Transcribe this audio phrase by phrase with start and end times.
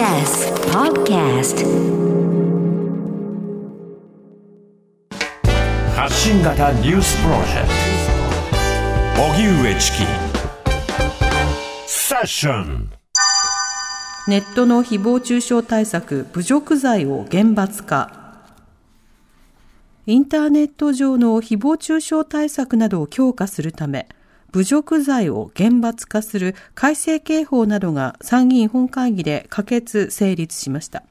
[0.00, 1.62] TBS Podcast
[5.94, 7.68] 発信型ニュースプロジェク
[9.14, 9.22] ト。
[9.22, 9.98] 荻上チキ。
[11.86, 12.90] セッション。
[14.26, 18.40] ネットの誹謗中傷対策侮辱罪を厳罰化。
[20.06, 24.08] インターネット上の誹謗中傷対策などを強化するため
[24.52, 31.04] 侮辱罪を厳罰化する改正刑法などが参議院本会議で可決成立しました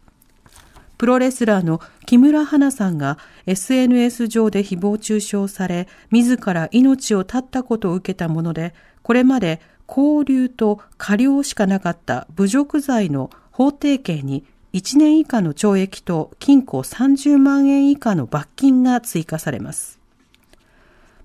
[0.98, 19.99] プロレスラーの木村花さんが SNS 上で誹謗中傷され自ら命を絶ったことを受けたものでこれまで拘留と過料しかなかった侮辱罪の法定刑に1年以下の懲役と禁錮30万円以下の罰金が追加されます。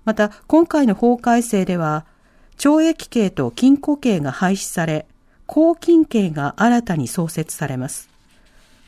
[0.05, 2.05] また、今回の法改正では、
[2.57, 5.05] 懲役刑と禁錮刑が廃止され、
[5.47, 8.09] 拘禁刑が新たに創設されます。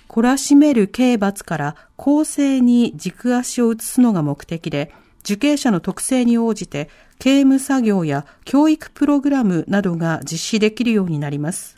[0.08, 11.76] 懲らしめる刑罰から公正に軸足を移すのが目的で、受刑者の特性に応じて刑務作業や教育プログラムなどが実施できるようになります。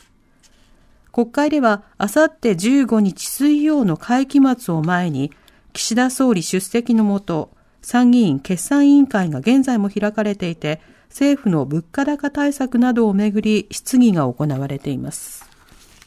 [1.12, 5.32] 国会では、あさって15日水曜の会期末を前に、
[5.72, 7.50] 岸田総理出席のもと、
[7.82, 15.50] 参議院決算委員会が現在も開かれていて、政府の物価高対策などをめぐり質疑が行われています。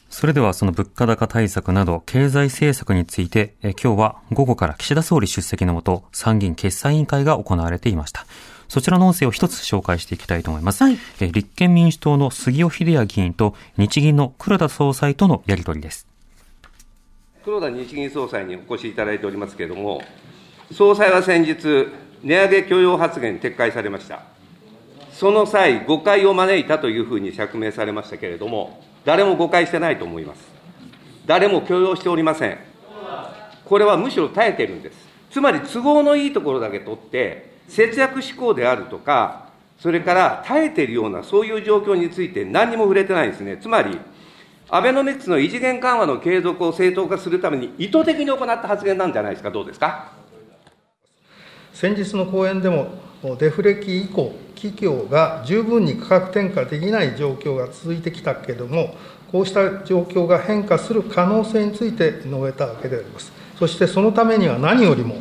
[0.10, 8.28] それではその物価高対策など経済政策について、え今日は午後から岸田総理出席のもと参議院決算委員会が行われていました。
[8.70, 10.84] そちらの音声を一つ紹介していきたいと思います。
[10.84, 16.08] はい、え立憲民主党の杉尾秀哉議員と日銀の黒田総裁とのやり取りです。
[17.44, 20.02] 黒田日銀総裁にお越しいただいておりますけれども、
[20.72, 21.88] 総裁は先日、
[22.24, 24.22] 値上げ許容発言撤回されました。
[25.12, 30.42] その際、誤解を招いたというふうに釈明されましたけれども、誰も誤解してないと思います。
[31.26, 32.58] 誰も許容しておりません。
[33.66, 35.08] これはむしろ耐えてるんです。
[35.30, 43.58] つまり都合のいいところだけ取って、節約志向であるとか、それから耐えてるような、そういう状況について何にも触れてないんですね。
[43.58, 44.00] つまり、
[44.70, 50.23] アベノミクスの異次元緩和の継続を正当化するために意図的に行った発言なんじゃないですか、どうですか？
[51.74, 52.88] 先日の講演でも、
[53.40, 58.96] デフレ期以降、企業が十分に価格転嫁できない状況が続いてきたけれども、
[59.32, 63.34] こうした状況が変化する可能性について述べたわけであります。
[63.58, 65.16] そしてそのためには何よりも、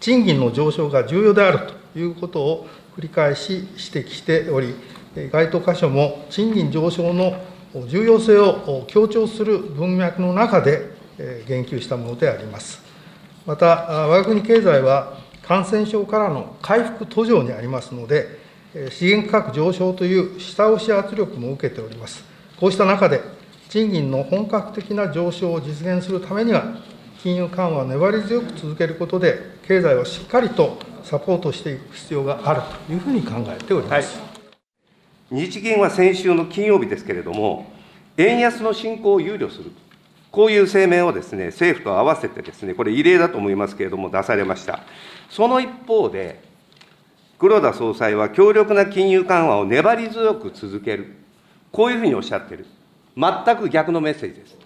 [0.00, 1.60] 賃金の上昇が重要である
[1.92, 2.66] ということを
[2.98, 4.74] 繰り返し指摘しており、
[5.30, 7.36] 該当箇所も賃金上昇の
[7.86, 10.90] 重要性を強調する文脈の中で
[11.46, 12.82] 言及したものであります。
[13.46, 18.38] また、我が国経済は感染症からの回復途上にありますので、
[18.90, 22.24] 資源価格上昇という下押し圧力も受けております。
[22.58, 23.20] こうした中で、
[23.68, 26.76] 賃金の本格的な上昇を実現するためには、
[27.22, 34.18] 金融緩和を粘り強く続けることで、経済をしっかりとサポートしていく必要があるというふうに考えております、
[35.30, 37.70] はい、日銀は先週の金曜日ですけれども、
[38.16, 39.70] 円安の進行を憂慮する、
[40.34, 44.80] こういう声明をですね政府と合わせてですね、これ、異例だと思いますけれども、出されました。
[45.30, 46.42] その一方で、
[47.38, 51.14] 黒田総裁は強力な金融緩和を粘り強く続ける、
[51.70, 52.66] こういうふうにおっしゃってる、
[53.16, 54.56] 全く逆のメッセージです。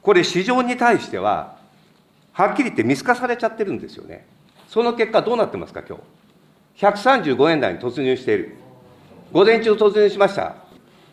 [0.00, 1.58] これ、市場に対しては、
[2.32, 4.24] はっきり言って見透かされちゃってるんですよね。
[4.66, 5.98] その結果、どうなってますか、今
[6.74, 8.56] 日135円台に突入している、
[9.30, 10.54] 午前中突入しました。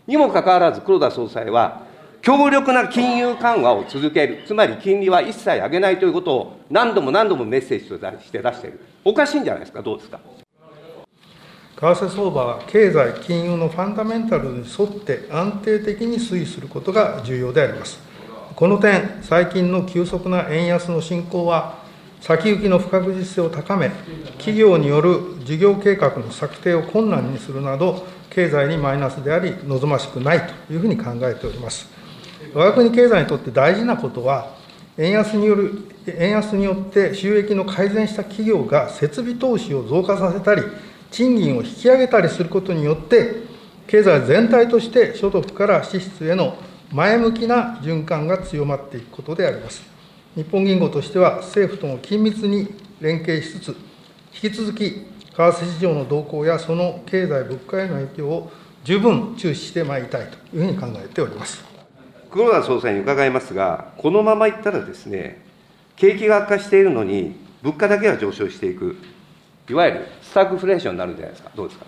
[0.08, 1.86] にもかかわらず、黒田総裁は、
[2.28, 10.20] 強力な金融緩和を続ける、つまり金利は一切上げないということを何度も何度もメッセージとして出している、おかしいんじゃないですか、どうですか？
[11.78, 17.98] 為替相場は経済、金融のファンダメンタルに沿って安定的に推移することが重要であります。
[18.58, 21.78] この点、最近の急速な円安の進行は、
[22.20, 23.90] 先行きの不確実性を高め、
[24.38, 31.96] 企業による事業計画の策定を困難にするなど、経済にマイナスであり、望ましくないというふうに考えております。
[32.54, 34.56] 我が国経済にとって大事なことは、
[34.98, 40.64] 円安による円安によって収益の改善した企業が設備投資を増加させたり、
[41.12, 43.36] 賃金を引き上げたりすることによって、
[43.88, 46.58] 経済全体として所得から支出への
[46.92, 49.82] 前向きな循環が強まっていくことであります。
[50.36, 52.68] 日本銀行としては、政府とも緊密に
[53.02, 53.68] 連携しつつ、
[54.42, 55.06] 引き続き、為
[55.36, 58.52] 替市場の動向やその経済、物価への影響を
[58.84, 61.77] 十分注視してまいりたいというふうに考えております。
[62.38, 65.44] 黒田総裁に伺いますが、このままいったらですね、
[65.96, 68.96] 景気が悪化しているのに、物価だけは上昇していく、
[69.68, 71.86] いわゆるスタグフレーションになるんじゃないですか、どうですか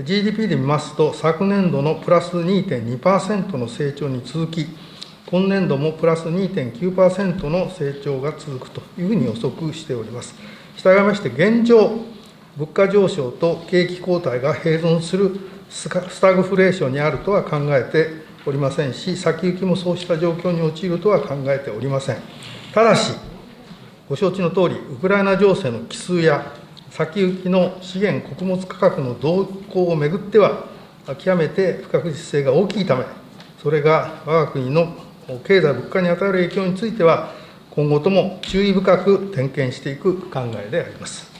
[0.00, 4.68] ？GDP で見ますと、昨年度のプラス2.2%の成長に続き、
[5.26, 10.36] 今年度もプラス2.9%の成長が続くというふうに予測しております。
[10.76, 11.98] 従いまして、現状、
[12.56, 15.36] 物価上昇と景気後退が併存する
[15.68, 22.16] スタグフレーションにあるとは考えておりませんし、先行きもそうした状況に陥るとは考えておりません。
[22.72, 23.12] ただし、
[24.08, 26.54] ご承知のとおり、ウクライナ情勢の奇数や、
[26.90, 30.66] 先行きの資源、穀物価格の動向をめぐっては、
[31.18, 33.04] 極めて不確実性が大きいため、
[33.62, 34.94] それが我が国の
[35.44, 37.32] 経済、物価に与える影響については、
[37.70, 41.30] 今後とも注意深く点検していく考えであります。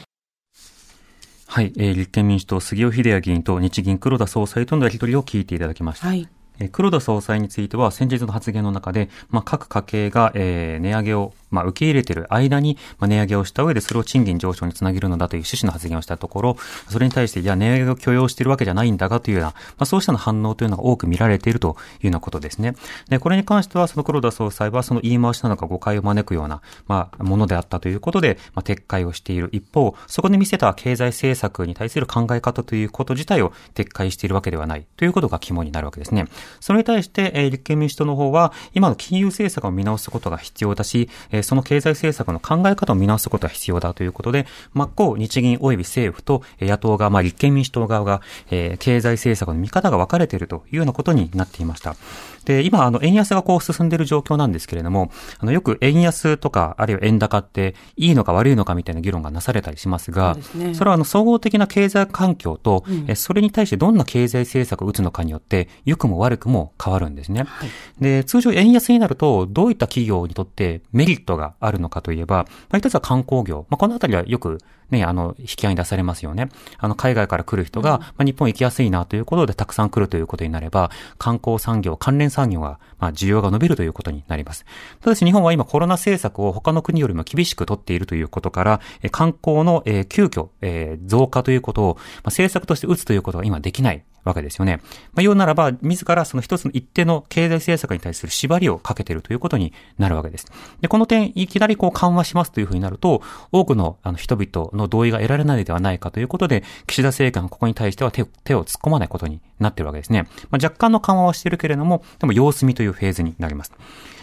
[1.47, 6.07] はい、えー、立憲民主党杉尾秀哉議員と日銀黒田総裁とのやり取りを聞いていただきました。
[6.07, 6.29] はい
[6.71, 16.57] 黒田総裁については先日の発言の中で、まあ、各家計が、えー、値上げをまあ、受け入れている間に、まあ、値上げをした上でそれを賃金上昇につなげるのだという趣旨の発言をしたところ、
[16.89, 22.75] それに対して、いや、値上げを許容しているわけじゃないんだがというような、まあ、そうしたの反応というのが多く見られているというようなことですね。
[23.09, 36.25] で、これに関しては、その黒田総裁は、その言い回しなのか誤解を招くような、まあ、ものであったということで、まあ、撤回をしている一方、そこで見せた経済政策に対する考え方ということ自体を撤回しているわけではないということが肝になるわけですね。
[36.59, 51.95] それに対して、えー、立憲民主党の方は、今の金融政策を見直すことが必要だし、えー、その経済政策の考え方を見直すことが必要だということで、真っ向日銀及び政府と野党側、まあ立憲民主党側が、え、経済政策の見方が分かれているというようなことになっていました。
[52.47, 67.43] で、今、あの、円安がこう進んでいる状況なんですけれども、あの、よく円安とか、あるいは円高っていいのか悪いのかみたいな議論がなされたりしますが、そね、それはあの、総合的な経済環境と、うん、それに対してどんな経済政策を打つのかによって、良くも悪くも変わるんですね。
[67.43, 73.65] はい、で、通常円安になると、どういった企業にとってメリットがあるのかといえば、まあ、一つは観光業。
[73.69, 74.59] まあ、このあたりはよく
[74.91, 76.49] ね、あの、引き合いに出されますよね。
[76.77, 84.65] あの、海外から来る人が、うん、まあ、日本行きやすいなということでたくさん来るということになれば、観光産業、関連産業が、まあ、需要が伸びるということになります。
[85.01, 94.77] ただし日本は今コロナ政策を他の国よりも厳しく取っているということから、え観光の、えー、急遽、えー、増加ということを、まあ、政策として打つということが今できないわけですよね。
[95.13, 100.47] まあ、言うならば、自らその一つの一定の経済政策に対する縛りをかけているということになるわけです。
[100.81, 110.27] で、この点、いきなりこう緩和しますというふうになると、多くのあの人々の同意が得られないのではないかということで、岸田政権はここに対しては手手を突っ込まないことになっているわけですね。
[110.49, 113.73] まあ、若干の緩和はしているけれども、でも様子見というフェーズになります。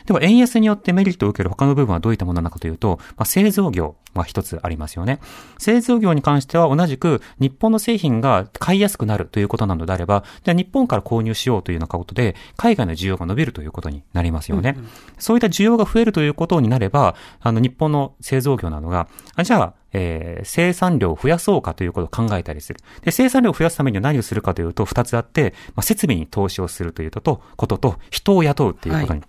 [0.07, 5.19] では、円安によってメリットを受ける他の部分はどういったものなのかというと、まあ、製造業が一つありますよね。
[5.59, 14.75] 製造業に関しては同じく日本の製品が買いやすくなるということなのであれば、じゃあ日本から購入しようというようなことで、海外の需要が伸びるということになりますよね。
[14.77, 22.81] うんうん、そういった需要が増えるということになれば、あの、日本の製造業などが、あじゃあ、えー、生産量を増やそうかということを考えたりする。
[23.03, 29.29] で、生産量を増やすためには何をするかというと、二つあって、まあ、設備に投資をするということと、ことと、人を雇うっていうことに、はい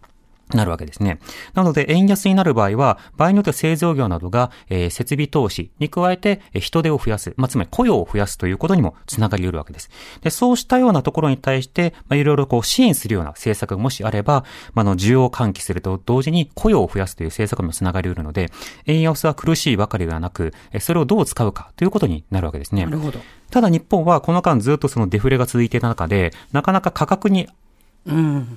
[0.53, 1.19] なるわけですね。
[1.53, 9.89] なので、円安になる場合は、場合によっては製造業などが、えー、設備投資に加えて、えー、人手を増やす、まあ、つまり雇用を増やすということにもつながり得るわけです。
[10.21, 18.51] で、そうしたようなところに対して、まあ、いろいろこう支援するような政策がもしあれば、まあ、の、需要を喚起すると同時に雇用を増やすという政策にもつながり得るので、
[18.85, 22.85] 円安は苦しいばかりではなく、それをどう使うかということになるわけですね。
[22.85, 23.19] なるほど。
[23.51, 27.47] ただ日本はこの間ずっとそのデフレが続いていた中で、なかなか価格に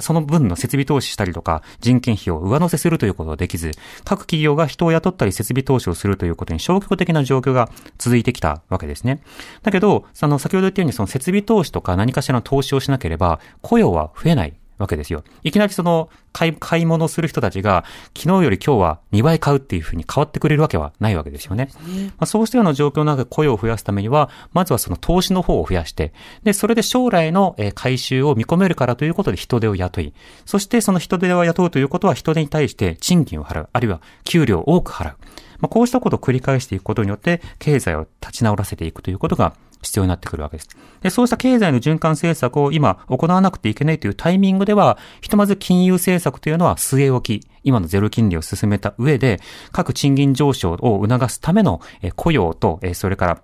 [0.01, 3.73] その分の設備投資したりとか、人件費を上乗せするということができず、
[4.05, 9.23] 各企業が人を雇ったり設備投資をするということに消極的な状況が続いてきたわけですね。
[9.63, 15.23] だけど、その先ほど言ったようにその設備投資とか何かしらの投資をしなければ、雇用は増えないわけですよ。
[15.43, 17.85] いきなりその買い、買い物する人たちが、
[18.17, 21.69] 昨日より今日は2倍買うっていうふうに変わってくれるわけはないわけですよね。
[21.71, 26.13] そうまあ、そうしたような状況の中で雇用を増やすためには、まずはその投資の方を増やして、
[26.45, 30.15] で、それで将来の回収を見込めるからということで人手を雇い、
[30.47, 35.17] そしてその人手を雇うということは人手に対して賃金を払う、あるいは給料を多く払う。
[35.61, 40.69] まあ、こうしたことを繰り返していくことによって、経済を立ち直らせていくということが必要になってくるわけです。
[41.03, 49.41] で、そうした経済の循環政策を今行わなくていけないというタイミングでは、ひとまず金融政策というのは据え置き、今のゼロ金利を進めた上で、
[49.73, 51.81] 各賃金上昇を促すための
[52.17, 53.43] 雇用と、それから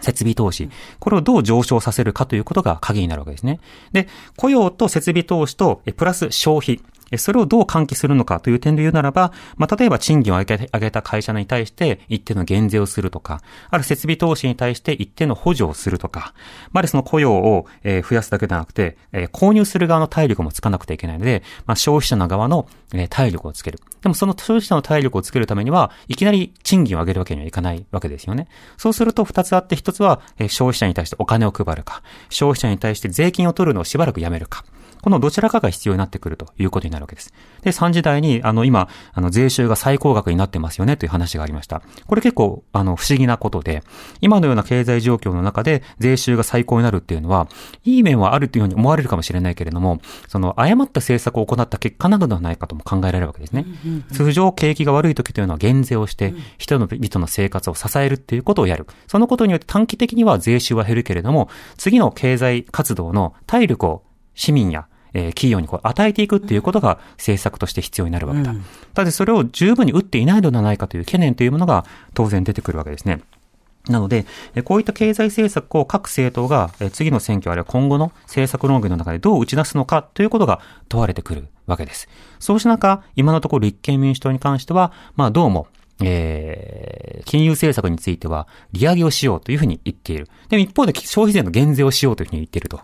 [0.00, 0.68] 設備投資。
[0.98, 3.60] これをどう上昇させるかということが鍵になるわけですね。
[3.92, 6.80] で、雇用と設備投資と、プラス消費。
[7.16, 16.34] それをどう喚起するのかという点で言うならば、まあ、例えば賃金を上げ上げた会社に対して一定の減税をするとか、ある設備投資に対して一定の補助をするとか、
[16.72, 18.96] までその雇用を、増やすだけではなくて、
[19.32, 22.66] 購入する側の体力もつかなくてはいけないので、まあ、消費者の側の、
[23.10, 23.78] 体力をつける。
[24.02, 28.48] でもその消費者の体力をつけるためには、いきなり賃金を上げるわけにはいかないわけですよね。
[28.76, 34.64] そうすると二つあって、一つは、消費者に対してお金を配るか、消費者に対して税金を取るのをしばらくやめるか。
[35.06, 37.32] このどちらかが必要になってくるということになるわけです。
[37.62, 41.80] で、3時台に、あの、今、あの、税収が最高額になってますよねという話がありました。
[42.08, 43.84] これ結構、あの、不思議なことで、
[44.20, 47.46] 今のような経済状況の中で税収が最高になるっていうのは、
[47.84, 53.64] いい面はあるというように思われるかもしれないけれども、その、誤った政策を行った結果などではないかとも考えられるわけですね。
[54.12, 58.88] 通常、景気が悪い時というのは減税をして、人々の生活を支えるっていうことをやる。
[59.06, 64.02] そのことによって短期的には税収は減るけれども、次の経済活動の体力を
[64.34, 68.50] 市民やえー、企業にこう与えていくっていうことが政策として必要になるわけだ。
[68.50, 73.22] うん、ただそれを十分に打っていないのではないかという懸念というものが当然出てくるわけですね。
[73.88, 74.26] なので、
[74.64, 82.08] こういった経済政策を各政党が次の選挙あるいは今後の政策論議の中でどう打ち出すのかということが問われてくるわけです。
[82.38, 85.68] そうした中、今のところ立憲民主党に関しては、まあどうも、
[86.02, 90.28] えー、金融政策については利上げをしようというふうに言っている。
[90.48, 92.80] でも一方で消費税の減税をしようというふうに言っていると。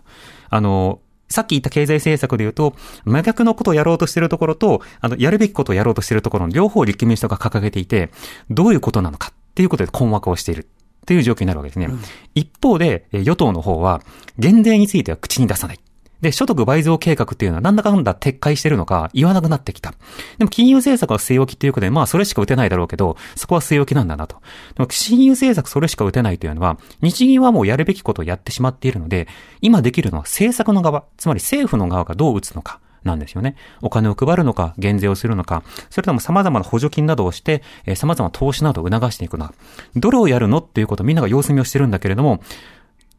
[0.49, 0.99] あの、
[1.33, 2.75] さっき言った経済政策で言うと、
[3.05, 8.11] 真逆のことをやろうとしているところと、あの、やるべきことをやろうとしているところの両方立憲民主党が掲げていて、
[8.51, 10.67] どういうことなのかっていうことで困惑をしている。
[11.01, 11.87] っていう状況になるわけですね。
[11.87, 11.99] うん、
[12.35, 14.01] 一方で、与党の方は、
[14.37, 15.79] 減税については口に出さない。
[16.23, 19.93] で、所得倍増計画っていうのはなんだかんだ撤回してるのか言わなくなってきた。
[20.37, 24.37] でも金融政策は据え置きっていうことで、まあそれしか打てないだろうけど、そこは据え置きなんだなと。
[24.75, 29.27] でも金融政策それしか打てないというのは、日銀はもうやるべきことをやってしまっているので、
[29.61, 32.79] 今できるのは政策の側、つまり政府の側がどう打つのか。
[33.03, 33.57] なんですよね。
[33.81, 39.53] お金を配るのか、減税をするのか、それとも様々な補助金などをして、えー、様々な投資などを促していくのか。
[39.97, 42.41] どれをやるのっていうことをみんなが様子見をしてるんだけれども、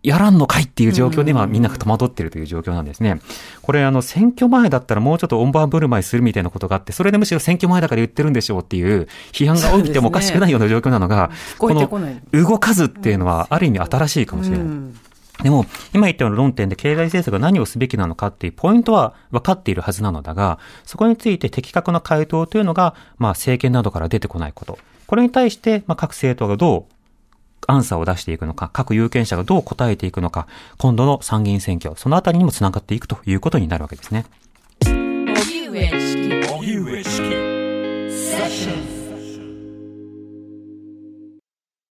[0.04, 3.20] やらんのかいっていう状況で今みんなが戸惑ってるという状況なんですね。
[3.62, 11.88] これあの選挙前だったらもうちょっとオンバー振る舞いするみたいなことがあって、それでむしろ選挙前だから言ってるんでしょうっていう批判が起きてもおかしくないような状況なのが、この
[12.32, 14.66] 動かずっていうのはある意味新しいかもしれない。
[15.42, 24.78] でも、今言ったような論点で経済政策が何をすべきなのかっていうポイントは分かっているはずなのだが、そこについて的確な回答というのが、まあ政権などから出てこないこと。
[25.06, 26.93] これに対して、まあ各政党がどう
[27.66, 30.46] アンサーを出していくのか、各有権者がどう答えていくのか、
[30.78, 34.26] 今度の参議院選挙、そのあたりにもつながっていくということになるわけですね。
[34.84, 36.52] 荻上チキ。
[36.52, 37.18] 荻上チキ。
[38.14, 39.03] セッション